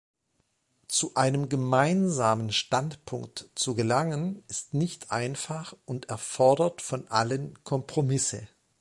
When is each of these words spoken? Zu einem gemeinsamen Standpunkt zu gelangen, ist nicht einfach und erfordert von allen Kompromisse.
Zu 0.87 1.13
einem 1.13 1.47
gemeinsamen 1.47 2.51
Standpunkt 2.51 3.51
zu 3.53 3.75
gelangen, 3.75 4.43
ist 4.47 4.73
nicht 4.73 5.11
einfach 5.11 5.75
und 5.85 6.09
erfordert 6.09 6.81
von 6.81 7.07
allen 7.09 7.63
Kompromisse. 7.63 8.47